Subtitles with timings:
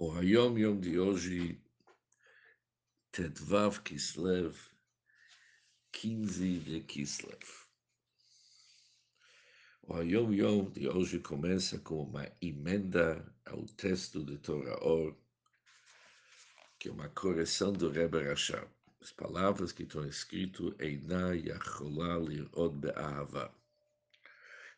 [0.00, 1.60] O Hayom Yom de hoje,
[3.10, 4.54] Tetvav Kislev,
[5.90, 7.66] 15 de Kislev.
[9.82, 15.16] O Hayom Yom de hoje começa com uma emenda ao texto de Torah Or,
[16.78, 18.18] que é uma correção do Rebbe.
[19.00, 23.52] As palavras que estão escritas, Einá Yacholá Lirod Be'ahava.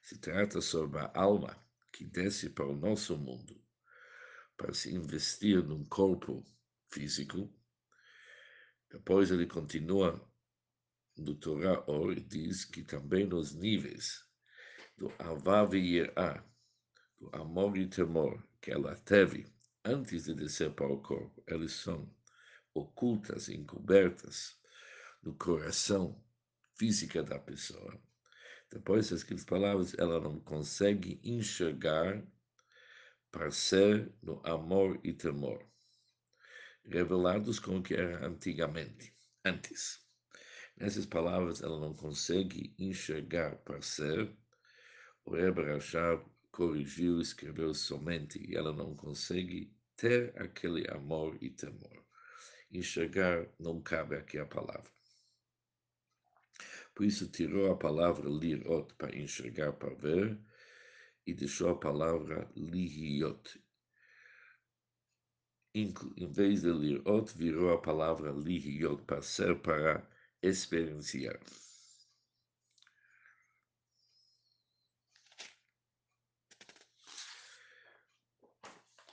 [0.00, 1.62] Se trata sobre a alma
[1.92, 3.60] que desce para o nosso mundo
[4.60, 6.44] para se investir num corpo
[6.90, 7.50] físico.
[8.90, 10.22] Depois ele continua
[11.16, 14.22] no Torá Or e diz que também nos níveis
[14.98, 16.44] do Avav e Yirá,
[17.18, 19.50] do amor e temor que ela teve
[19.82, 22.14] antes de descer para o corpo, eles são
[22.74, 24.58] ocultas, encobertas
[25.22, 26.22] no coração
[26.74, 27.98] física da pessoa.
[28.70, 32.22] Depois das palavras, ela não consegue enxergar
[33.30, 35.64] para ser no amor e temor,
[36.84, 39.14] revelados como que era antigamente,
[39.44, 40.00] antes.
[40.76, 44.34] Nessas palavras, ela não consegue enxergar para ser.
[45.24, 52.04] O Rebbe Rashab corrigiu, escreveu somente, e ela não consegue ter aquele amor e temor.
[52.72, 54.90] Enxergar não cabe aqui a palavra.
[56.94, 60.38] Por isso tirou a palavra lirot para enxergar, para ver,
[61.30, 63.62] e deixou a palavra lihiot.
[65.72, 65.92] Em
[66.26, 70.04] vez de lirot, virou a palavra lihiot para ser para
[70.42, 71.38] experienciar.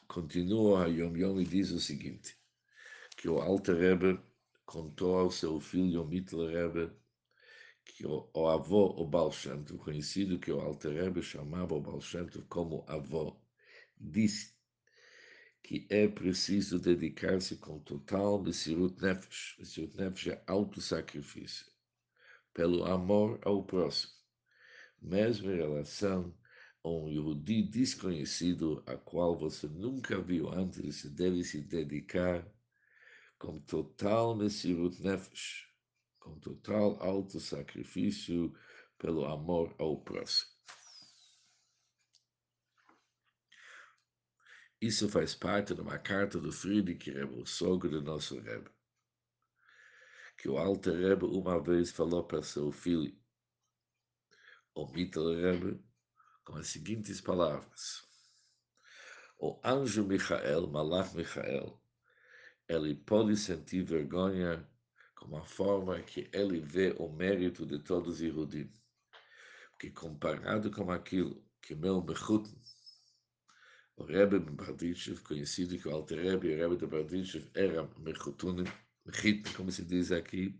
[0.07, 2.35] Continua a Yom Yom e diz o seguinte,
[3.15, 4.19] que o Alter Rebbe
[4.65, 6.91] contou ao seu filho Mittel Rebbe
[7.93, 11.81] que o, o avô, o Baal Shem Tov, conhecido que o Alter Rebbe chamava o
[11.81, 13.35] Baal Shem Tov como avô,
[13.99, 14.55] disse
[15.63, 19.55] que é preciso dedicar-se com total Messirut Nefesh.
[19.59, 21.65] Messirut Nefesh é auto-sacrifício,
[22.53, 24.13] pelo amor ao próximo,
[25.01, 26.33] mesmo em relação
[26.83, 32.47] a um Yehudi desconhecido, a qual você nunca viu antes, você deve se dedicar
[33.37, 35.67] com total Messirut Nefesh
[36.27, 38.53] com total auto-sacrifício
[38.97, 40.51] pelo amor ao próximo.
[44.81, 48.69] Isso faz parte de uma carta do Friedrich Rebbe, o sogro do nosso Rebbe,
[50.37, 53.17] que o Alter Rebbe uma vez falou para seu filho,
[54.75, 55.83] o Mittel Rebbe,
[56.43, 58.05] com as seguintes palavras.
[59.39, 61.81] O anjo Michael, Malach Michael,
[62.67, 64.67] ele pode sentir vergonha
[65.17, 68.71] como a forma que ele vê o mérito de todos os Yehudim.
[69.71, 72.49] Porque comparado com aquilo que meu Mechut,
[73.95, 79.53] o Rebbe Barditchev, conhecido que o Alter Rebbe e o Rebbe de Barditchev era Mechit,
[79.55, 80.55] como se diz aqui,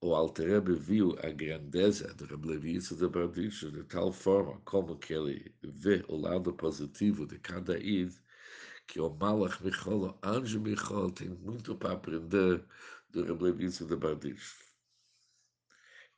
[0.00, 5.12] o Alter Rebbe viu a grandeza do Rebbe de Barditchev de tal forma como que
[5.12, 8.12] ele vê o lado positivo de cada id,
[8.92, 12.62] que o Malach Michol, o anjo Michol, tem muito para aprender
[13.08, 14.70] do Reblevice de Bardish.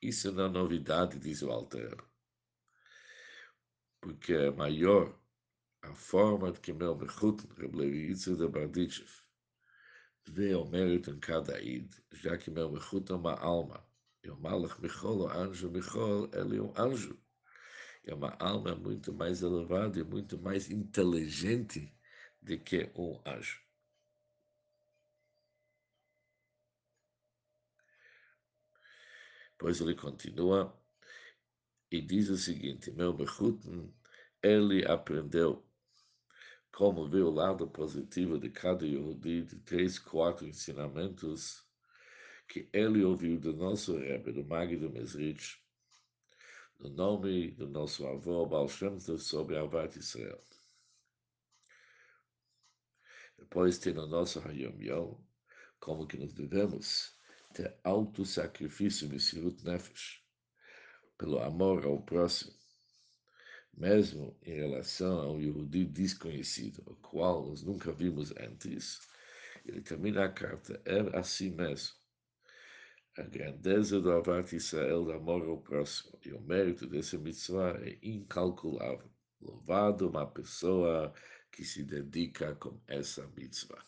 [0.01, 1.95] Isso não é novidade, diz o Alter.
[4.01, 5.17] Porque é maior
[5.83, 9.23] a forma de que meu Mechut, Reblevice de Bardish,
[10.27, 13.87] vê o mérito em cada id, já que meu Mechut é uma alma.
[14.21, 17.17] E o Malach Michol, o anjo Michol, ele é um anjo.
[18.03, 21.95] É uma alma muito mais elevada e muito mais inteligente
[22.45, 23.59] de que um anjo.
[29.57, 30.77] Pois ele continua
[31.91, 33.91] e diz o seguinte: Meu Bechutin,
[34.43, 35.65] ele aprendeu
[36.71, 41.65] como ver o lado positivo de cada Yehudi, de três, quatro ensinamentos
[42.47, 45.57] que ele ouviu do nosso Rebbe, do Magdo Mesrich,
[46.79, 50.43] no nome do nosso avô Baal Shem sobre Avat Israel.
[53.37, 55.15] Depois tem no nosso Hayom Yom,
[55.79, 57.15] como que nós devemos
[57.53, 60.21] ter auto-sacrifício, Messirut Nefesh,
[61.17, 62.53] pelo amor ao próximo,
[63.73, 68.99] mesmo em relação a um Yehudi desconhecido, o qual nós nunca vimos antes.
[69.65, 71.95] Ele termina a carta, é assim mesmo.
[73.17, 77.97] A grandeza do Avat Israel, do amor ao próximo, e o mérito dessa mitzvah é
[78.01, 79.09] incalculável.
[79.41, 81.13] Louvado uma pessoa
[81.55, 83.81] que se dedica com essa mitzvah.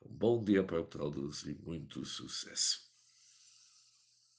[0.00, 2.93] Um bom dia para todos e muito sucesso.